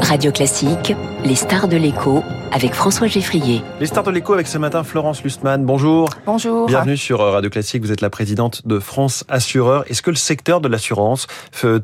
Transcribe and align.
Radio 0.00 0.32
Classique, 0.32 0.94
les 1.24 1.34
stars 1.34 1.68
de 1.68 1.76
l'écho 1.76 2.22
avec 2.52 2.74
François 2.74 3.06
Geffrier. 3.06 3.62
Les 3.80 3.86
stars 3.86 4.02
de 4.02 4.10
l'écho 4.10 4.32
avec 4.32 4.46
ce 4.46 4.58
matin 4.58 4.82
Florence 4.82 5.22
Lustmann. 5.22 5.64
Bonjour. 5.64 6.08
Bonjour. 6.26 6.66
Bienvenue 6.66 6.96
sur 6.96 7.20
euh, 7.20 7.30
Radio 7.32 7.50
Classique. 7.50 7.82
Vous 7.82 7.92
êtes 7.92 8.00
la 8.00 8.10
présidente 8.10 8.66
de 8.66 8.78
France 8.78 9.24
Assureur. 9.28 9.84
Est-ce 9.90 10.02
que 10.02 10.10
le 10.10 10.16
secteur 10.16 10.60
de 10.60 10.68
l'assurance 10.68 11.26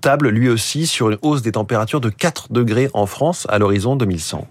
table 0.00 0.28
lui 0.28 0.48
aussi 0.48 0.86
sur 0.86 1.10
une 1.10 1.18
hausse 1.22 1.42
des 1.42 1.52
températures 1.52 2.00
de 2.00 2.10
4 2.10 2.52
degrés 2.52 2.88
en 2.94 3.06
France 3.06 3.46
à 3.50 3.58
l'horizon 3.58 3.96
2100 3.96 4.46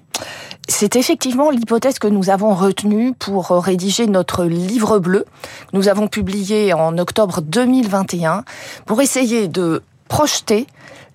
c'est 0.67 0.95
effectivement 0.95 1.51
l'hypothèse 1.51 1.99
que 1.99 2.07
nous 2.07 2.31
avons 2.31 2.55
retenue 2.55 3.13
pour 3.13 3.49
rédiger 3.49 4.07
notre 4.07 4.45
livre 4.45 4.97
bleu 4.97 5.25
que 5.71 5.77
nous 5.77 5.89
avons 5.89 6.07
publié 6.07 6.73
en 6.73 6.97
octobre 6.97 7.41
2021 7.41 8.43
pour 8.87 8.99
essayer 8.99 9.47
de 9.47 9.83
projeter 10.07 10.65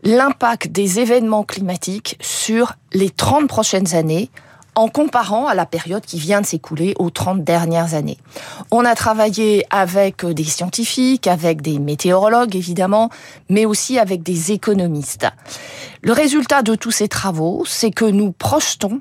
l'impact 0.02 0.68
des 0.68 1.00
événements 1.00 1.44
climatiques 1.44 2.16
sur 2.20 2.74
les 2.92 3.10
30 3.10 3.48
prochaines 3.48 3.94
années 3.94 4.30
en 4.74 4.88
comparant 4.88 5.46
à 5.46 5.54
la 5.54 5.66
période 5.66 6.04
qui 6.04 6.18
vient 6.18 6.40
de 6.40 6.46
s'écouler 6.46 6.94
aux 6.98 7.10
30 7.10 7.42
dernières 7.42 7.94
années. 7.94 8.18
On 8.70 8.84
a 8.84 8.94
travaillé 8.94 9.66
avec 9.70 10.24
des 10.24 10.44
scientifiques, 10.44 11.26
avec 11.26 11.60
des 11.60 11.78
météorologues 11.78 12.56
évidemment, 12.56 13.10
mais 13.48 13.66
aussi 13.66 13.98
avec 13.98 14.22
des 14.22 14.52
économistes. 14.52 15.26
Le 16.02 16.12
résultat 16.12 16.62
de 16.62 16.74
tous 16.74 16.92
ces 16.92 17.08
travaux, 17.08 17.64
c'est 17.66 17.90
que 17.90 18.04
nous 18.04 18.32
projetons 18.32 19.00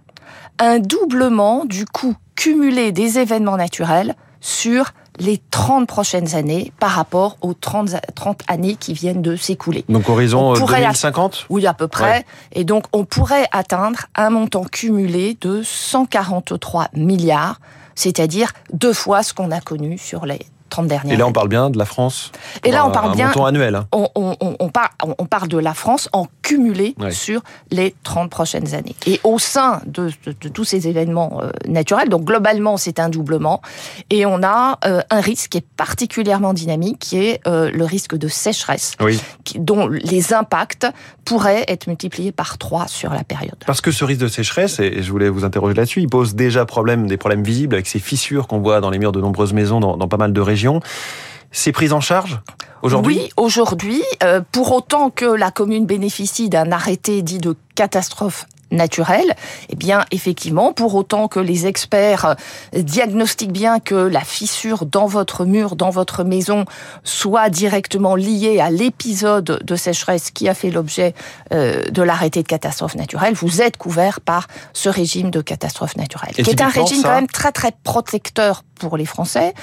un 0.58 0.80
doublement 0.80 1.66
du 1.66 1.86
coût 1.86 2.16
cumulé 2.36 2.92
des 2.92 3.20
événements 3.20 3.58
naturels 3.58 4.16
sur 4.42 4.92
les 5.20 5.40
30 5.52 5.88
prochaines 5.88 6.36
années 6.36 6.72
par 6.80 6.92
rapport 6.92 7.38
aux 7.42 7.54
30, 7.54 7.96
30 8.16 8.42
années 8.48 8.76
qui 8.76 8.94
viennent 8.94 9.22
de 9.22 9.36
s'écouler. 9.36 9.86
Donc 9.90 10.10
horizon 10.10 10.54
2050 10.54 11.46
Oui, 11.50 11.68
à 11.68 11.74
peu 11.74 11.88
près. 11.88 12.26
Et 12.54 12.64
donc 12.64 12.86
on 12.94 13.06
pourrait 13.06 13.48
atteindre 13.52 14.00
un 14.16 14.30
montant 14.30 14.64
cumulé 14.64 15.38
de 15.42 15.62
143 15.64 16.88
milliards, 16.94 17.60
c'est-à-dire 17.96 18.52
deux 18.74 18.94
fois 18.94 19.24
ce 19.24 19.34
qu'on 19.34 19.52
a 19.52 19.62
connu 19.62 19.98
sur 19.98 20.26
les 20.26 20.40
30 20.70 20.88
dernières 20.88 21.14
Et 21.14 21.18
là, 21.18 21.28
on 21.28 21.34
parle 21.34 21.48
bien 21.50 21.70
de 21.70 21.78
la 21.78 21.86
France 21.86 22.32
Et 22.64 22.72
là, 22.72 22.86
on 22.86 22.92
parle 22.92 23.12
un 23.12 23.16
bien... 23.16 23.28
montant 23.28 23.46
annuel. 23.46 23.76
Hein. 23.76 23.88
On, 23.92 24.08
on, 24.16 24.36
on, 24.60 24.70
parle, 24.70 24.90
on 25.18 25.26
parle 25.26 25.48
de 25.48 25.58
la 25.58 25.74
France 25.74 26.10
en 26.14 26.28
cumulé 26.50 26.96
sur 27.12 27.42
les 27.70 27.94
30 28.04 28.32
prochaines 28.32 28.74
années. 28.74 28.96
Et 29.06 29.20
au 29.24 29.38
sein 29.38 29.82
de, 29.86 30.10
de, 30.26 30.34
de 30.42 30.50
tous 30.50 30.64
ces 30.64 30.88
événements 30.88 31.42
euh, 31.44 31.52
naturels, 31.68 32.10
donc 32.10 32.24
globalement, 32.24 32.76
c'est 32.76 33.00
un 33.00 33.10
doublement. 33.10 33.62
Et 34.10 34.26
on 34.26 34.42
a 34.42 34.80
euh, 34.84 35.02
un 35.12 35.22
risque 35.22 35.52
qui 35.52 35.60
est 35.60 35.68
particulièrement 35.78 36.56
dynamique, 36.56 36.98
qui 36.98 37.20
est 37.20 37.48
euh, 37.48 37.70
le 37.70 37.86
risque 37.86 38.16
de 38.18 38.28
sécheresse, 38.28 38.96
oui. 39.00 39.22
qui, 39.44 39.60
dont 39.60 39.88
les 39.88 40.34
impacts 40.34 40.88
pourraient 41.24 41.66
être 41.68 41.86
multipliés 41.86 42.32
par 42.32 42.58
3 42.58 42.88
sur 42.88 43.14
la 43.14 43.24
période. 43.24 43.58
Parce 43.68 43.82
que 43.82 43.92
ce 43.92 44.04
risque 44.04 44.22
de 44.22 44.28
sécheresse, 44.28 44.80
et 44.80 45.04
je 45.04 45.12
voulais 45.12 45.30
vous 45.30 45.46
interroger 45.46 45.76
là-dessus, 45.76 46.02
il 46.02 46.10
pose 46.10 46.34
déjà 46.34 46.66
problème, 46.66 47.06
des 47.06 47.18
problèmes 47.18 47.44
visibles 47.44 47.76
avec 47.76 47.86
ces 47.86 48.00
fissures 48.00 48.48
qu'on 48.48 48.60
voit 48.60 48.82
dans 48.82 48.90
les 48.90 48.98
murs 48.98 49.12
de 49.12 49.22
nombreuses 49.22 49.54
maisons 49.54 49.80
dans, 49.80 49.98
dans 49.98 50.08
pas 50.08 50.18
mal 50.18 50.34
de 50.34 50.42
régions 50.42 50.82
c'est 51.52 51.72
pris 51.72 51.92
en 51.92 52.02
charge 52.02 52.40
Oui, 52.84 53.30
aujourd'hui, 53.38 54.02
euh, 54.24 54.42
pour 54.52 54.72
autant 54.72 55.10
que 55.10 55.26
la 55.26 55.52
commune 55.52 55.86
bénéficie 55.86 56.50
d'un 56.50 56.72
arrêté 56.72 57.22
dit 57.22 57.40
de 57.40 57.56
catastrophe 57.76 58.46
naturelle, 58.72 59.36
eh 59.70 59.76
bien 59.76 60.06
effectivement, 60.12 60.74
pour 60.74 60.96
autant 60.96 61.28
que 61.28 61.40
les 61.40 61.68
experts 61.68 62.36
diagnostiquent 62.74 63.52
bien 63.52 63.80
que 63.80 63.96
la 63.96 64.22
fissure 64.22 64.86
dans 64.86 65.08
votre 65.08 65.46
mur, 65.46 65.76
dans 65.76 65.90
votre 65.90 66.24
maison, 66.24 66.66
soit 67.04 67.50
directement 67.50 68.16
liée 68.16 68.60
à 68.60 68.70
l'épisode 68.70 69.60
de 69.64 69.76
sécheresse 69.76 70.32
qui 70.32 70.48
a 70.48 70.54
fait 70.54 70.72
l'objet 70.72 71.14
euh, 71.54 71.84
de 71.90 72.02
l'arrêté 72.02 72.42
de 72.44 72.48
catastrophe 72.48 72.96
naturelle, 72.96 73.34
vous 73.34 73.62
êtes 73.62 73.78
couvert 73.78 74.22
par 74.22 74.48
ce 74.74 74.90
régime 74.90 75.32
de 75.32 75.42
catastrophe 75.42 75.96
naturelle, 75.96 76.34
Et 76.38 76.44
qui 76.44 76.52
est 76.52 76.62
un 76.62 76.70
régime 76.70 77.02
ça... 77.02 77.10
quand 77.10 77.16
même 77.16 77.28
très 77.28 77.52
très 77.52 77.72
protecteur 77.84 78.64
pour 78.80 78.98
les 78.98 79.06
Français. 79.06 79.54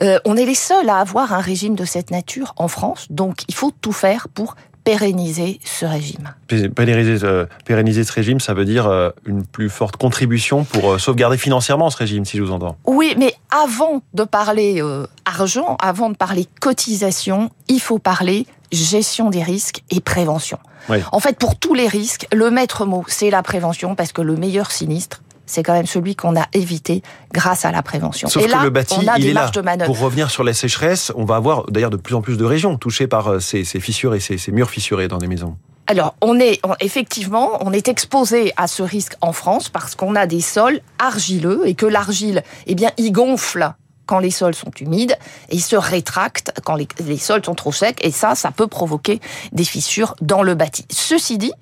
Euh, 0.00 0.18
on 0.24 0.36
est 0.36 0.46
les 0.46 0.54
seuls 0.54 0.88
à 0.88 0.98
avoir 0.98 1.32
un 1.32 1.40
régime 1.40 1.74
de 1.74 1.84
cette 1.84 2.10
nature 2.10 2.54
en 2.56 2.68
France, 2.68 3.06
donc 3.10 3.42
il 3.48 3.54
faut 3.54 3.70
tout 3.70 3.92
faire 3.92 4.28
pour 4.28 4.56
pérenniser 4.84 5.60
ce 5.64 5.86
régime. 5.86 6.34
Pérenniser, 6.74 7.24
euh, 7.24 7.46
pérenniser 7.64 8.04
ce 8.04 8.12
régime, 8.12 8.40
ça 8.40 8.54
veut 8.54 8.64
dire 8.64 8.86
euh, 8.86 9.10
une 9.26 9.44
plus 9.44 9.70
forte 9.70 9.96
contribution 9.96 10.64
pour 10.64 10.92
euh, 10.92 10.98
sauvegarder 10.98 11.38
financièrement 11.38 11.90
ce 11.90 11.96
régime, 11.96 12.24
si 12.24 12.36
je 12.36 12.42
vous 12.42 12.52
entends. 12.52 12.76
Oui, 12.86 13.14
mais 13.16 13.34
avant 13.50 14.02
de 14.14 14.24
parler 14.24 14.82
argent, 15.24 15.76
avant 15.80 16.10
de 16.10 16.16
parler 16.16 16.46
cotisation, 16.60 17.50
il 17.68 17.80
faut 17.80 17.98
parler 17.98 18.46
gestion 18.72 19.30
des 19.30 19.42
risques 19.42 19.82
et 19.90 20.00
prévention. 20.00 20.58
Oui. 20.88 20.98
En 21.12 21.20
fait, 21.20 21.38
pour 21.38 21.56
tous 21.56 21.74
les 21.74 21.86
risques, 21.86 22.26
le 22.32 22.50
maître 22.50 22.86
mot, 22.86 23.04
c'est 23.06 23.30
la 23.30 23.42
prévention, 23.42 23.94
parce 23.94 24.12
que 24.12 24.22
le 24.22 24.36
meilleur 24.36 24.70
sinistre, 24.70 25.22
c'est 25.52 25.62
quand 25.62 25.74
même 25.74 25.86
celui 25.86 26.16
qu'on 26.16 26.34
a 26.34 26.46
évité 26.54 27.02
grâce 27.32 27.64
à 27.64 27.72
la 27.72 27.82
prévention. 27.82 28.28
Sauf 28.28 28.44
et 28.44 28.48
là, 28.48 28.58
que 28.58 28.64
le 28.64 28.70
bâti, 28.70 28.94
on 28.98 29.06
a 29.06 29.18
il 29.18 29.24
des 29.24 29.30
est 29.30 29.32
là. 29.34 29.42
marges 29.42 29.52
de 29.52 29.60
manœuvre. 29.60 29.92
Pour 29.92 30.00
revenir 30.00 30.30
sur 30.30 30.44
la 30.44 30.54
sécheresse, 30.54 31.12
on 31.14 31.24
va 31.24 31.36
avoir 31.36 31.70
d'ailleurs 31.70 31.90
de 31.90 31.96
plus 31.96 32.14
en 32.14 32.22
plus 32.22 32.36
de 32.36 32.44
régions 32.44 32.76
touchées 32.78 33.06
par 33.06 33.28
euh, 33.28 33.40
ces, 33.40 33.64
ces 33.64 33.80
fissures 33.80 34.14
et 34.14 34.20
ces, 34.20 34.38
ces, 34.38 34.50
murs 34.50 34.70
fissurés 34.70 35.08
dans 35.08 35.18
des 35.18 35.26
maisons. 35.26 35.56
Alors, 35.88 36.14
on 36.22 36.38
est 36.40 36.58
on, 36.64 36.74
effectivement, 36.80 37.58
on 37.60 37.72
est 37.72 37.88
exposé 37.88 38.52
à 38.56 38.66
ce 38.66 38.82
risque 38.82 39.14
en 39.20 39.32
France 39.32 39.68
parce 39.68 39.94
qu'on 39.94 40.14
a 40.14 40.26
des 40.26 40.40
sols 40.40 40.80
argileux 40.98 41.62
et 41.66 41.74
que 41.74 41.86
l'argile, 41.86 42.42
eh 42.66 42.74
bien, 42.74 42.90
il 42.96 43.12
gonfle 43.12 43.72
quand 44.06 44.18
les 44.18 44.30
sols 44.30 44.54
sont 44.54 44.70
humides 44.80 45.16
et 45.50 45.56
ils 45.56 45.62
se 45.62 45.76
rétractent 45.76 46.52
quand 46.64 46.74
les, 46.74 46.88
les, 47.04 47.18
sols 47.18 47.44
sont 47.44 47.54
trop 47.54 47.72
secs 47.72 47.98
et 48.04 48.10
ça, 48.10 48.34
ça 48.34 48.50
peut 48.50 48.66
provoquer 48.66 49.20
des 49.52 49.64
fissures 49.64 50.14
dans 50.20 50.42
le 50.42 50.54
bâti. 50.54 50.84
Ceci 50.90 51.38
dit, 51.38 51.52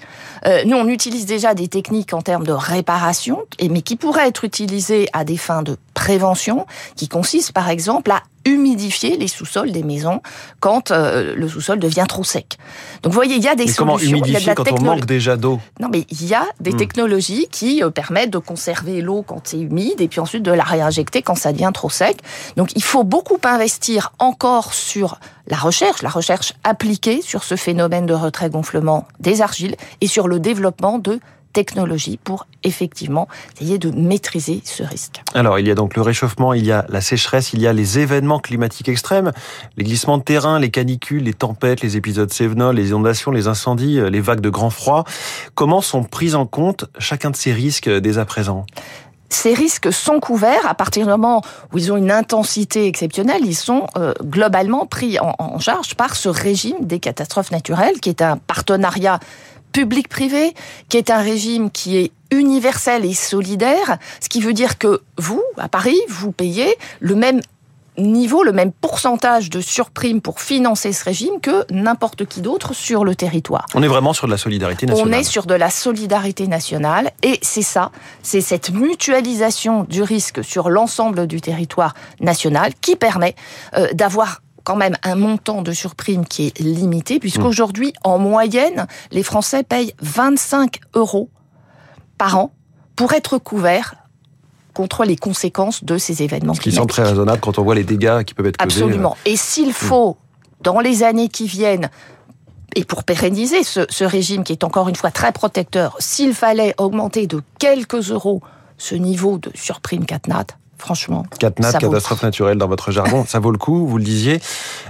euh, 0.47 0.63
nous 0.65 0.77
on 0.77 0.89
utilise 0.89 1.27
déjà 1.27 1.55
des 1.55 1.69
techniques 1.69 2.15
en 2.15 2.23
termes 2.23 2.47
de 2.47 2.53
réparation, 2.53 3.45
mais 3.61 3.83
qui 3.83 3.97
pourraient 3.97 4.29
être 4.29 4.45
utilisées 4.45 5.07
à 5.13 5.25
des 5.25 5.37
fins 5.37 5.63
de 5.63 5.77
prévention, 5.95 6.67
qui 6.97 7.09
consistent 7.09 7.53
par 7.53 7.69
exemple 7.69 8.11
à 8.11 8.23
humidifier 8.45 9.17
les 9.17 9.29
sous-sols 9.29 9.73
des 9.73 9.83
maisons 9.83 10.21
quand 10.61 10.91
euh, 10.91 11.35
le 11.37 11.49
sous-sol 11.49 11.79
devient 11.79 12.07
trop 12.09 12.25
sec. 12.25 12.59
Donc 13.03 13.13
vous 13.13 13.17
voyez, 13.17 13.37
il 13.37 13.43
y 13.43 13.49
a 13.49 13.55
des 13.55 13.65
mais 13.65 13.71
solutions. 13.71 13.85
Comment 13.85 13.99
humidifier 13.99 14.31
il 14.31 14.33
y 14.33 14.37
a 14.37 14.41
de 14.41 14.47
la 14.47 14.55
quand 14.55 14.81
on 14.81 14.83
manque 14.83 15.07
déjà 15.07 15.37
d'eau? 15.37 15.61
Non, 15.79 15.89
mais 15.93 16.07
il 16.11 16.27
y 16.27 16.35
a 16.35 16.45
des 16.61 16.73
Hmm. 16.73 16.77
technologies 16.77 17.49
qui 17.51 17.83
euh, 17.83 17.91
permettent 17.91 18.31
de 18.31 18.39
conserver 18.39 19.01
l'eau 19.03 19.23
quand 19.27 19.41
c'est 19.45 19.61
humide 19.61 20.01
et 20.01 20.09
puis 20.09 20.21
ensuite 20.21 20.43
de 20.43 20.53
la 20.53 20.65
réinjecter 20.65 21.23
quand 21.23 21.35
ça 21.35 21.53
devient 21.53 21.71
trop 21.75 21.91
sec. 21.91 22.19
Donc 22.57 22.71
il 22.77 22.83
faut 22.83 23.05
beaucoup 23.05 23.39
investir 23.45 24.13
encore 24.19 24.73
sur 24.73 25.19
la 25.47 25.57
recherche, 25.57 26.03
la 26.03 26.11
recherche 26.11 26.55
appliquée 26.65 27.23
sur 27.23 27.45
ce 27.45 27.57
phénomène 27.57 28.07
de 28.07 28.15
retrait-gonflement 28.15 29.07
des 29.19 29.43
argiles 29.43 29.77
et 30.01 30.07
sur 30.07 30.29
le 30.29 30.39
développement 30.39 30.99
de 30.99 31.21
technologies 31.53 32.19
pour 32.23 32.47
effectivement 32.63 33.29
essayer 33.57 33.79
de 33.79 33.91
maîtriser 33.91 34.61
ce 34.65 34.83
risque. 34.83 35.23
Alors, 35.35 35.59
il 35.59 35.67
y 35.67 35.71
a 35.71 35.75
donc 35.75 35.97
le 35.97 36.03
réchauffement, 36.03 36.53
il 36.53 36.65
y 36.65 36.73
a 36.73 36.85
la 36.89 37.01
sécheresse, 37.01 37.53
il 37.53 37.61
y 37.61 37.67
a 37.67 37.73
les 37.73 37.99
événements 37.99 38.39
climatiques 38.39 38.89
extrêmes, 38.89 39.33
les 39.77 39.85
glissements 39.85 40.19
de 40.19 40.23
terrain, 40.23 40.59
les 40.59 40.71
canicules, 40.71 41.23
les 41.23 41.35
tempêtes, 41.35 41.81
les 41.81 41.97
épisodes 41.97 42.33
sévenols, 42.33 42.77
les 42.77 42.89
inondations, 42.89 43.31
les 43.31 43.49
incendies, 43.49 44.01
les 44.11 44.21
vagues 44.21 44.41
de 44.41 44.51
grand 44.51 44.71
froid. 44.71 45.05
Comment 45.55 45.81
sont 45.81 46.05
pris 46.05 46.35
en 46.35 46.47
compte 46.47 46.87
chacun 46.99 47.31
de 47.31 47.37
ces 47.37 47.53
risques 47.53 47.89
dès 47.89 48.19
à 48.19 48.25
présent? 48.25 48.67
Ces 49.33 49.55
risques 49.55 49.93
sont 49.93 50.19
couverts 50.19 50.67
à 50.67 50.75
partir 50.75 51.05
du 51.05 51.11
moment 51.11 51.41
où 51.73 51.79
ils 51.79 51.93
ont 51.93 51.97
une 51.97 52.11
intensité 52.11 52.87
exceptionnelle, 52.89 53.43
ils 53.45 53.55
sont 53.55 53.87
euh, 53.97 54.13
globalement 54.25 54.87
pris 54.87 55.21
en, 55.21 55.35
en 55.39 55.59
charge 55.61 55.95
par 55.95 56.17
ce 56.17 56.29
régime 56.29 56.77
des 56.81 56.99
catastrophes 56.99 57.53
naturelles, 57.53 58.01
qui 58.01 58.09
est 58.09 58.23
un 58.23 58.39
partenariat 58.39 59.21
public-privé, 59.73 60.55
qui 60.89 60.97
est 60.97 61.11
un 61.11 61.21
régime 61.21 61.71
qui 61.71 61.97
est 61.97 62.13
universel 62.31 63.05
et 63.05 63.15
solidaire, 63.15 63.99
ce 64.21 64.29
qui 64.29 64.41
veut 64.41 64.53
dire 64.53 64.79
que 64.79 65.01
vous, 65.19 65.43
à 65.57 65.69
Paris, 65.69 65.99
vous 66.09 66.33
payez 66.33 66.77
le 67.01 67.15
même 67.15 67.41
niveau, 67.99 68.43
le 68.43 68.53
même 68.53 68.73
pourcentage 68.73 69.51
de 69.51 69.61
surprime 69.61 70.21
pour 70.21 70.41
financer 70.41 70.93
ce 70.93 71.05
régime 71.05 71.41
que 71.41 71.65
n'importe 71.71 72.25
qui 72.25 72.41
d'autre 72.41 72.75
sur 72.75 73.05
le 73.05 73.15
territoire. 73.15 73.67
On 73.75 73.83
est 73.83 73.89
vraiment 73.89 74.13
sur 74.13 74.27
de 74.27 74.33
la 74.33 74.39
solidarité 74.39 74.87
nationale. 74.87 75.15
On 75.15 75.19
est 75.19 75.25
sur 75.25 75.47
de 75.47 75.55
la 75.55 75.71
solidarité 75.71 76.47
nationale 76.47 77.11
et 77.23 77.39
c'est 77.43 77.63
ça, 77.63 77.91
c'est 78.23 78.41
cette 78.41 78.71
mutualisation 78.71 79.85
du 79.85 80.03
risque 80.03 80.43
sur 80.43 80.71
l'ensemble 80.71 81.27
du 81.27 81.41
territoire 81.41 81.95
national 82.21 82.73
qui 82.81 82.97
permet 82.97 83.35
euh, 83.77 83.89
d'avoir 83.93 84.41
quand 84.65 84.77
même 84.77 84.97
un 85.03 85.15
montant 85.15 85.63
de 85.63 85.73
surprime 85.73 86.25
qui 86.25 86.47
est 86.47 86.59
limité, 86.61 87.19
puisqu'aujourd'hui, 87.19 87.89
mmh. 87.89 88.09
en 88.09 88.19
moyenne, 88.19 88.87
les 89.11 89.23
Français 89.23 89.63
payent 89.63 89.95
25 90.01 90.81
euros 90.95 91.31
par 92.19 92.39
an 92.39 92.53
pour 92.97 93.13
être 93.13 93.39
couverts 93.39 93.95
contre 94.75 95.05
les 95.05 95.17
conséquences 95.17 95.85
de 95.85 95.99
ces 95.99 96.23
événements 96.23 96.55
Ce 96.55 96.61
qui 96.61 96.73
semble 96.73 96.91
très 96.91 97.03
raisonnable 97.03 97.41
quand 97.41 97.59
on 97.59 97.63
voit 97.63 97.75
les 97.75 97.85
dégâts 97.85 98.23
qui 98.23 98.35
peuvent 98.35 98.47
être 98.47 98.57
causés. 98.57 98.83
Absolument. 98.83 99.17
Et 99.25 99.37
s'il 99.37 99.73
faut, 99.73 100.17
dans 100.63 100.81
les 100.81 101.03
années 101.03 101.29
qui 101.29 101.47
viennent, 101.47 101.91
et 102.77 102.85
pour 102.85 103.03
pérenniser 103.03 103.65
ce, 103.65 103.87
ce, 103.89 104.05
régime 104.05 104.45
qui 104.45 104.53
est 104.53 104.63
encore 104.63 104.89
une 104.89 104.95
fois 104.95 105.11
très 105.11 105.33
protecteur, 105.33 105.97
s'il 105.99 106.35
fallait 106.35 106.75
augmenter 106.79 107.27
de 107.27 107.43
quelques 107.59 108.11
euros 108.11 108.43
ce 108.79 108.95
niveau 108.95 109.39
de 109.39 109.51
surprime 109.55 110.07
catnat, 110.07 110.47
franchement. 110.81 111.25
Catnat, 111.39 111.75
catastrophe 111.75 112.23
naturelle 112.23 112.59
dans 112.59 112.69
votre 112.69 112.91
jargon, 112.91 113.25
ça 113.27 113.39
vaut 113.39 113.53
le 113.53 113.59
coup, 113.59 113.87
vous 113.87 113.99
le 113.99 114.05
disiez. 114.05 114.41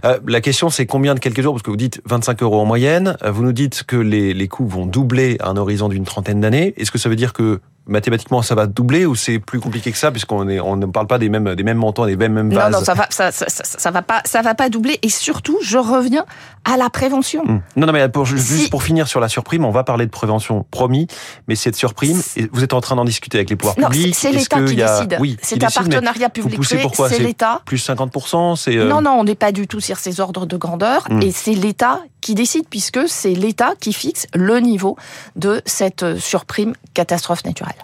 Euh, 0.04 0.18
la 0.26 0.40
question, 0.40 0.70
c'est 0.70 0.86
combien 0.86 1.14
de 1.14 1.20
quelques 1.20 1.42
jours 1.42 1.54
Parce 1.54 1.62
que 1.62 1.70
vous 1.70 1.76
dites 1.76 2.00
25 2.06 2.42
euros 2.42 2.60
en 2.60 2.64
moyenne. 2.64 3.16
Euh, 3.22 3.30
vous 3.30 3.42
nous 3.42 3.52
dites 3.52 3.84
que 3.84 3.96
les, 3.96 4.32
les 4.32 4.48
coûts 4.48 4.66
vont 4.66 4.86
doubler 4.86 5.36
à 5.40 5.48
un 5.48 5.56
horizon 5.56 5.88
d'une 5.88 6.04
trentaine 6.04 6.40
d'années. 6.40 6.74
Est-ce 6.76 6.90
que 6.90 6.98
ça 6.98 7.08
veut 7.08 7.16
dire 7.16 7.32
que 7.32 7.60
mathématiquement 7.86 8.42
ça 8.42 8.54
va 8.54 8.66
doubler 8.66 9.06
ou 9.06 9.14
c'est 9.14 9.38
plus 9.38 9.60
compliqué 9.60 9.90
que 9.90 9.98
ça 9.98 10.10
puisqu'on 10.10 10.48
est 10.48 10.60
on 10.60 10.76
ne 10.76 10.86
parle 10.86 11.06
pas 11.06 11.18
des 11.18 11.28
mêmes 11.28 11.54
des 11.54 11.62
mêmes 11.62 11.78
montants 11.78 12.06
des 12.06 12.16
mêmes 12.16 12.32
mêmes 12.32 12.50
bases? 12.50 12.72
Non 12.72 12.78
non 12.78 12.84
ça 12.84 12.94
va 12.94 13.06
ça, 13.10 13.32
ça, 13.32 13.46
ça, 13.48 13.90
va 13.90 14.02
pas 14.02 14.22
ça 14.24 14.42
va 14.42 14.54
pas 14.54 14.68
doubler 14.68 14.98
et 15.02 15.08
surtout 15.08 15.58
je 15.62 15.78
reviens 15.78 16.24
à 16.64 16.76
la 16.76 16.90
prévention. 16.90 17.42
Hum. 17.42 17.62
Non 17.76 17.86
non 17.86 17.92
mais 17.92 18.08
pour, 18.08 18.26
juste 18.26 18.70
pour 18.70 18.82
finir 18.82 19.08
sur 19.08 19.20
la 19.20 19.28
surprime 19.28 19.64
on 19.64 19.70
va 19.70 19.82
parler 19.82 20.06
de 20.06 20.10
prévention 20.10 20.66
promis 20.70 21.06
mais 21.48 21.56
cette 21.56 21.76
surprime 21.76 22.20
vous 22.52 22.64
êtes 22.64 22.74
en 22.74 22.80
train 22.80 22.96
d'en 22.96 23.04
discuter 23.04 23.38
avec 23.38 23.50
les 23.50 23.56
pouvoirs 23.56 23.78
non, 23.78 23.88
publics. 23.88 24.14
C'est 24.14 24.32
l'État 24.32 24.62
qui 24.62 24.76
décide. 24.76 25.16
Oui, 25.20 25.36
c'est 25.42 25.62
un 25.62 25.68
partenariat 25.68 26.28
public 26.28 26.60
c'est 26.64 27.18
l'État. 27.18 27.62
Plus 27.64 27.78
50 27.78 28.56
c'est 28.56 28.76
euh... 28.76 28.88
Non 28.88 29.00
non 29.00 29.12
on 29.18 29.24
n'est 29.24 29.34
pas 29.34 29.52
du 29.52 29.66
tout 29.66 29.80
sur 29.80 29.98
ces 29.98 30.20
ordres 30.20 30.46
de 30.46 30.56
grandeur 30.56 31.06
hum. 31.10 31.22
et 31.22 31.32
c'est 31.32 31.54
l'État 31.54 32.00
qui 32.20 32.34
décide 32.34 32.66
puisque 32.68 33.08
c'est 33.08 33.34
l'État 33.34 33.74
qui 33.78 33.92
fixe 33.92 34.26
le 34.34 34.58
niveau 34.58 34.96
de 35.36 35.62
cette 35.66 36.18
surprime 36.18 36.74
catastrophe 36.94 37.44
naturelle. 37.44 37.74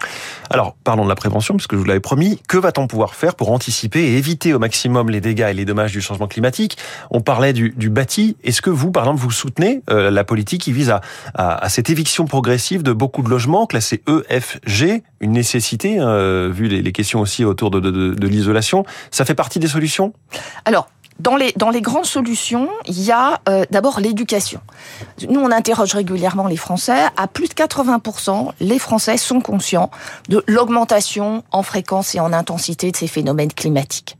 Alors, 0.49 0.75
parlons 0.83 1.03
de 1.03 1.09
la 1.09 1.15
prévention, 1.15 1.55
puisque 1.55 1.73
je 1.73 1.77
vous 1.77 1.85
l'avais 1.85 1.99
promis. 1.99 2.39
Que 2.47 2.57
va-t-on 2.57 2.87
pouvoir 2.87 3.15
faire 3.15 3.35
pour 3.35 3.51
anticiper 3.51 3.99
et 3.99 4.17
éviter 4.17 4.53
au 4.53 4.59
maximum 4.59 5.09
les 5.09 5.21
dégâts 5.21 5.47
et 5.49 5.53
les 5.53 5.65
dommages 5.65 5.91
du 5.91 6.01
changement 6.01 6.27
climatique? 6.27 6.77
On 7.11 7.21
parlait 7.21 7.53
du, 7.53 7.71
du 7.71 7.89
bâti. 7.89 8.37
Est-ce 8.43 8.61
que 8.61 8.69
vous, 8.69 8.91
par 8.91 9.03
exemple, 9.03 9.19
vous 9.19 9.31
soutenez 9.31 9.81
euh, 9.89 10.11
la 10.11 10.23
politique 10.23 10.61
qui 10.61 10.71
vise 10.71 10.89
à, 10.89 11.01
à, 11.33 11.63
à, 11.63 11.69
cette 11.69 11.89
éviction 11.89 12.25
progressive 12.25 12.83
de 12.83 12.93
beaucoup 12.93 13.23
de 13.23 13.29
logements 13.29 13.65
classés 13.65 14.01
E, 14.07 14.23
F, 14.29 14.59
G 14.65 15.03
Une 15.19 15.31
nécessité, 15.31 15.97
euh, 15.99 16.49
vu 16.53 16.67
les, 16.67 16.81
les, 16.81 16.91
questions 16.91 17.19
aussi 17.19 17.43
autour 17.43 17.71
de, 17.71 17.79
de, 17.79 17.91
de, 17.91 18.13
de 18.13 18.27
l'isolation? 18.27 18.85
Ça 19.11 19.25
fait 19.25 19.35
partie 19.35 19.59
des 19.59 19.67
solutions? 19.67 20.13
Alors, 20.65 20.89
dans 21.19 21.35
les, 21.35 21.51
dans 21.55 21.69
les 21.69 21.81
grandes 21.81 22.05
solutions, 22.05 22.69
il 22.85 23.01
y 23.01 23.11
a 23.11 23.41
euh, 23.49 23.65
d'abord 23.71 23.99
l'éducation. 23.99 24.61
Nous, 25.27 25.39
on 25.39 25.51
interroge 25.51 25.93
régulièrement 25.93 26.47
les 26.47 26.57
Français. 26.57 27.05
À 27.17 27.27
plus 27.27 27.47
de 27.49 27.53
80%, 27.53 28.51
les 28.59 28.79
Français 28.79 29.17
sont 29.17 29.41
conscients 29.41 29.89
de 30.29 30.43
l'augmentation 30.47 31.43
en 31.51 31.63
fréquence 31.63 32.15
et 32.15 32.19
en 32.19 32.33
intensité 32.33 32.91
de 32.91 32.97
ces 32.97 33.07
phénomènes 33.07 33.51
climatiques. 33.51 34.17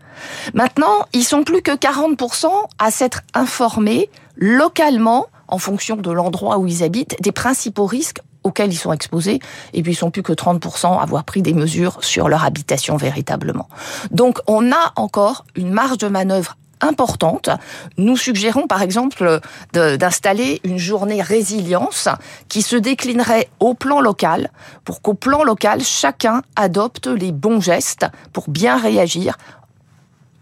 Maintenant, 0.54 1.06
ils 1.14 1.24
sont 1.24 1.44
plus 1.44 1.62
que 1.62 1.76
40% 1.76 2.48
à 2.80 2.92
s'être 2.92 3.22
informés 3.34 4.10
localement, 4.36 5.28
en 5.48 5.60
fonction 5.60 5.96
de 5.96 6.12
l'endroit 6.12 6.58
où 6.58 6.68
ils 6.68 6.84
habitent, 6.84 7.16
des 7.22 7.32
principaux 7.32 7.86
risques 7.86 8.22
auxquels 8.44 8.72
ils 8.72 8.78
sont 8.78 8.94
exposés, 8.94 9.40
et 9.74 9.84
puis 9.84 9.92
ils 9.92 9.96
sont 9.96 10.12
plus 10.12 10.24
que 10.24 10.34
30% 10.34 10.98
à 10.98 11.02
avoir 11.02 11.24
pris 11.24 11.42
des 11.42 11.54
mesures 11.54 12.04
sur 12.04 12.30
leur 12.30 12.44
habitation 12.44 12.98
véritablement. 12.98 13.68
Donc 14.12 14.40
on 14.48 14.72
a 14.72 14.94
encore 14.96 15.46
une 15.56 15.70
marge 15.70 15.98
de 15.98 16.08
manœuvre 16.08 16.58
importante. 16.82 17.50
Nous 17.98 18.18
suggérons 18.18 18.68
par 18.68 18.82
exemple 18.82 19.40
d'installer 19.74 20.62
une 20.64 20.78
journée 20.78 21.22
résilience 21.22 22.10
qui 22.50 22.62
se 22.62 22.76
déclinerait 22.76 23.50
au 23.60 23.74
plan 23.74 24.02
local 24.02 24.52
pour 24.84 25.02
qu'au 25.02 25.14
plan 25.14 25.44
local, 25.44 25.82
chacun 25.84 26.42
adopte 26.56 27.08
les 27.08 27.32
bons 27.32 27.62
gestes 27.62 28.06
pour 28.34 28.50
bien 28.50 28.78
réagir 28.78 29.38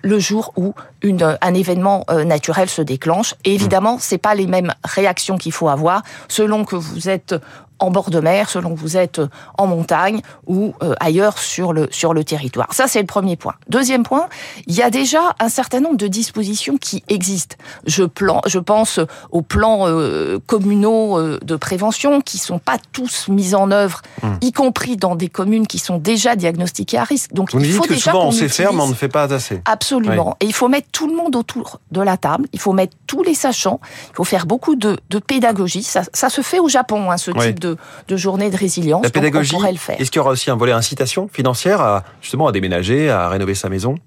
le 0.05 0.19
jour 0.19 0.53
où 0.55 0.73
une, 1.01 1.37
un 1.41 1.53
événement 1.55 2.05
euh, 2.11 2.23
naturel 2.23 2.69
se 2.69 2.83
déclenche. 2.83 3.33
Et 3.43 3.55
évidemment, 3.55 3.97
c'est 3.99 4.19
pas 4.19 4.35
les 4.35 4.45
mêmes 4.45 4.71
réactions 4.83 5.37
qu'il 5.37 5.51
faut 5.51 5.67
avoir 5.67 6.03
selon 6.27 6.63
que 6.63 6.75
vous 6.75 7.09
êtes 7.09 7.35
en 7.79 7.91
bord 7.91 8.09
de 8.09 8.19
mer, 8.19 8.49
selon 8.49 8.75
que 8.75 8.79
vous 8.79 8.97
êtes 8.97 9.21
en 9.57 9.67
montagne 9.67 10.21
ou 10.47 10.73
euh, 10.81 10.93
ailleurs 10.99 11.37
sur 11.37 11.73
le, 11.73 11.87
sur 11.91 12.13
le 12.13 12.23
territoire. 12.23 12.73
Ça, 12.73 12.87
c'est 12.87 12.99
le 12.99 13.05
premier 13.05 13.35
point. 13.35 13.55
Deuxième 13.69 14.03
point, 14.03 14.27
il 14.67 14.75
y 14.75 14.81
a 14.81 14.89
déjà 14.89 15.35
un 15.39 15.49
certain 15.49 15.79
nombre 15.79 15.97
de 15.97 16.07
dispositions 16.07 16.77
qui 16.77 17.03
existent. 17.09 17.55
Je, 17.85 18.03
plan, 18.03 18.41
je 18.45 18.59
pense 18.59 18.99
aux 19.31 19.41
plans 19.41 19.87
euh, 19.87 20.39
communaux 20.45 21.17
euh, 21.17 21.39
de 21.43 21.55
prévention 21.55 22.21
qui 22.21 22.37
sont 22.37 22.59
pas 22.59 22.77
tous 22.93 23.27
mis 23.27 23.55
en 23.55 23.71
œuvre, 23.71 24.01
mmh. 24.23 24.27
y 24.41 24.51
compris 24.51 24.97
dans 24.97 25.15
des 25.15 25.29
communes 25.29 25.67
qui 25.67 25.79
sont 25.79 25.97
déjà 25.97 26.35
diagnostiquées 26.35 26.97
à 26.97 27.03
risque. 27.03 27.33
Donc, 27.33 27.53
Vous 27.53 27.59
il 27.59 27.73
faut 27.73 27.81
dites 27.83 27.91
déjà 27.91 28.11
que 28.11 28.17
souvent 28.17 28.27
on 28.27 28.31
sait 28.31 28.49
faire, 28.49 28.73
mais 28.73 28.81
on 28.81 28.87
ne 28.87 28.93
fait 28.93 29.09
pas 29.09 29.33
assez. 29.33 29.61
Absolument. 29.65 30.27
Oui. 30.27 30.33
Et 30.41 30.45
il 30.45 30.53
faut 30.53 30.67
mettre 30.67 30.87
tout 30.91 31.07
le 31.07 31.15
monde 31.15 31.35
autour 31.35 31.79
de 31.91 32.01
la 32.01 32.17
table. 32.17 32.47
Il 32.53 32.59
faut 32.59 32.73
mettre 32.73 32.95
tous 33.07 33.23
les 33.23 33.33
sachants. 33.33 33.79
Il 34.11 34.15
faut 34.15 34.23
faire 34.23 34.45
beaucoup 34.45 34.75
de, 34.75 34.97
de 35.09 35.19
pédagogie. 35.19 35.83
Ça, 35.83 36.03
ça 36.13 36.29
se 36.29 36.41
fait 36.41 36.59
au 36.59 36.69
Japon, 36.69 37.11
hein, 37.11 37.17
ce 37.17 37.31
oui. 37.31 37.47
type 37.47 37.59
de 37.59 37.64
de, 37.65 37.77
de 38.07 38.17
journée 38.17 38.49
de 38.49 38.57
résilience. 38.57 39.03
La 39.03 39.09
pédagogie, 39.09 39.51
donc 39.51 39.57
on 39.57 39.61
pourrait 39.61 39.71
le 39.73 39.77
faire. 39.77 39.99
Est-ce 39.99 40.11
qu'il 40.11 40.19
y 40.19 40.21
aura 40.21 40.31
aussi 40.31 40.49
un 40.49 40.55
volet 40.55 40.71
incitation 40.71 41.29
financière 41.31 41.81
à 41.81 42.03
justement 42.21 42.47
à 42.47 42.51
déménager, 42.51 43.09
à 43.09 43.29
rénover 43.29 43.55
sa 43.55 43.69
maison 43.69 43.97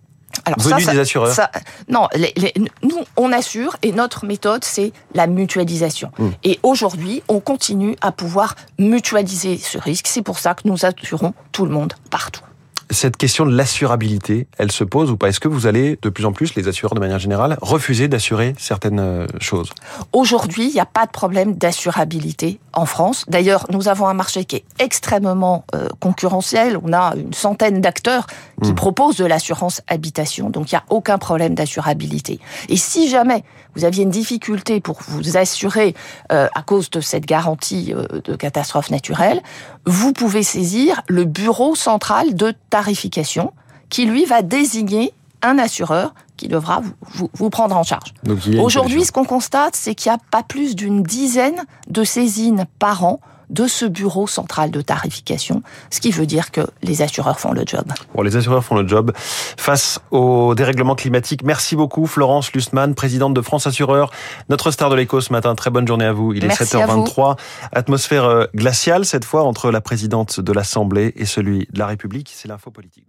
alors 0.45 0.61
Venu 0.61 0.83
ça, 0.83 0.93
des 0.93 0.99
assureurs 0.99 1.33
ça, 1.33 1.51
Non, 1.89 2.07
les, 2.15 2.33
les, 2.37 2.53
nous, 2.83 2.99
on 3.17 3.33
assure 3.33 3.77
et 3.83 3.93
notre 3.93 4.25
méthode, 4.25 4.63
c'est 4.63 4.93
la 5.15 5.27
mutualisation. 5.27 6.11
Mmh. 6.19 6.29
Et 6.45 6.61
aujourd'hui, 6.63 7.23
on 7.29 7.41
continue 7.41 7.97
à 8.01 8.13
pouvoir 8.13 8.55
mutualiser 8.79 9.57
ce 9.57 9.79
risque. 9.79 10.07
C'est 10.07 10.23
pour 10.23 10.39
ça 10.39 10.55
que 10.55 10.63
nous 10.67 10.85
assurons 10.85 11.35
tout 11.51 11.65
le 11.65 11.73
monde 11.73 11.95
partout 12.11 12.43
cette 12.91 13.17
question 13.17 13.47
de 13.47 13.55
l'assurabilité, 13.55 14.47
elle 14.59 14.73
se 14.73 14.85
pose 14.85 15.11
ou 15.11 15.17
pas? 15.17 15.29
Est-ce 15.29 15.41
que 15.41 15.49
vous 15.49 15.67
allez 15.67 15.99
de 16.01 16.09
plus 16.09 16.25
en 16.25 16.33
plus, 16.33 16.55
les 16.55 16.69
assureurs 16.69 16.95
de 16.95 17.01
manière 17.01 17.19
générale, 17.19 17.59
refuser 17.61 18.09
d'assurer 18.09 18.55
certaines 18.59 19.01
euh, 19.01 19.27
choses? 19.41 19.71
Aujourd'hui, 20.13 20.69
il 20.69 20.75
n'y 20.75 20.81
a 20.81 20.87
pas 20.87 21.07
de 21.07 21.11
problème 21.11 21.55
d'assurabilité 21.55 22.61
en 22.73 22.87
France. 22.87 23.25
D'ailleurs, 23.29 23.67
nous 23.71 23.89
avons 23.89 24.07
un 24.07 24.15
marché 24.15 24.45
qui 24.45 24.57
est 24.57 24.65
extrêmement 24.79 25.65
euh, 25.75 25.89
concurrentiel. 26.01 26.79
On 26.83 26.93
a 26.93 27.15
une 27.17 27.33
centaine 27.33 27.81
d'acteurs 27.81 28.27
qui 28.63 28.73
mmh. 28.73 28.75
proposent 28.75 29.17
de 29.17 29.25
l'assurance 29.25 29.83
habitation. 29.89 30.51
Donc, 30.51 30.73
il 30.73 30.75
n'y 30.75 30.79
a 30.79 30.85
aucun 30.91 31.19
problème 31.19 31.55
d'assurabilité. 31.55 32.41
Et 32.69 32.77
si 32.77 33.09
jamais 33.09 33.45
vous 33.75 33.85
aviez 33.85 34.03
une 34.03 34.11
difficulté 34.11 34.81
pour 34.81 34.99
vous 35.09 35.37
assurer 35.37 35.95
euh, 36.33 36.49
à 36.55 36.63
cause 36.63 36.91
de 36.91 37.01
cette 37.01 37.27
garantie 37.27 37.93
euh, 37.95 38.21
de 38.23 38.37
catastrophe 38.37 38.91
naturelle, 38.91 39.43
vous 39.87 40.13
pouvez 40.13 40.43
saisir 40.43 41.03
le 41.09 41.25
bureau 41.25 41.75
central 41.75 42.35
de 42.35 42.55
tarification 42.71 43.53
qui, 43.89 44.07
lui, 44.07 44.25
va 44.25 44.43
désigner 44.43 45.13
un 45.43 45.59
assureur 45.59 46.15
qui 46.37 46.49
devra 46.49 46.81
vous, 46.81 46.93
vous, 47.01 47.31
vous 47.35 47.51
prendre 47.51 47.77
en 47.77 47.83
charge. 47.83 48.15
Aujourd'hui, 48.59 49.05
ce 49.05 49.13
qu'on 49.13 49.25
constate, 49.25 49.77
c'est 49.77 49.95
qu'il 49.95 50.11
n'y 50.11 50.17
a 50.17 50.21
pas 50.31 50.43
plus 50.43 50.75
d'une 50.77 51.03
dizaine 51.03 51.65
de 51.89 52.05
saisines 52.05 52.67
par 52.79 53.05
an 53.05 53.21
de 53.51 53.67
ce 53.67 53.85
bureau 53.85 54.27
central 54.27 54.71
de 54.71 54.81
tarification, 54.81 55.63
ce 55.91 56.01
qui 56.01 56.11
veut 56.11 56.27
dire 56.27 56.51
que 56.51 56.63
les 56.83 57.03
assureurs 57.03 57.41
font 57.41 57.53
le 57.53 57.63
job. 57.67 57.85
Bon, 58.15 58.23
les 58.23 58.37
assureurs 58.37 58.65
font 58.65 58.77
le 58.77 58.87
job 58.87 59.13
face 59.17 60.01
au 60.11 60.55
dérèglement 60.55 60.95
climatique. 60.95 61.43
Merci 61.43 61.77
beaucoup 61.77 62.07
Florence 62.07 62.53
Lustmann, 62.53 62.95
présidente 62.95 63.35
de 63.35 63.41
France 63.41 63.67
Assureur, 63.67 64.11
notre 64.49 64.71
star 64.71 64.91
de 64.91 64.97
l'écho 64.97 65.21
ce 65.21 65.33
matin. 65.33 65.55
Très 65.55 65.71
bonne 65.71 65.87
journée 65.87 66.07
à 66.07 66.13
vous. 66.13 66.33
Il 66.33 66.45
est 66.45 66.49
Merci 66.49 66.65
7h23. 66.65 67.37
Atmosphère 67.73 68.49
glaciale 68.55 69.05
cette 69.05 69.25
fois 69.25 69.45
entre 69.45 69.71
la 69.71 69.81
présidente 69.81 70.41
de 70.41 70.53
l'Assemblée 70.53 71.13
et 71.17 71.25
celui 71.25 71.69
de 71.73 71.79
la 71.79 71.87
République. 71.87 72.31
C'est 72.35 72.49
l'info 72.49 72.71
politique. 72.71 73.07